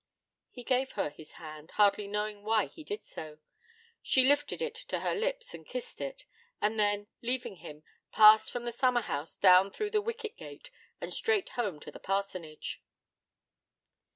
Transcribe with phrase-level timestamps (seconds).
[0.49, 3.37] He gave her his hand, hardly knowing why he did so.
[4.01, 6.25] She lifted it to her lips and kissed it,
[6.59, 11.13] and then, leaving him, passed from the summer house down through the wicket gate, and
[11.13, 12.81] straight home to the parsonage.